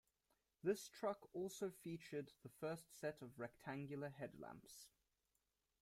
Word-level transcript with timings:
This 0.63 0.89
truck 0.89 1.29
also 1.31 1.69
featured 1.69 2.31
the 2.41 2.49
first 2.49 2.99
set 2.99 3.21
of 3.21 3.37
rectangular 3.37 4.09
headlamps. 4.09 4.87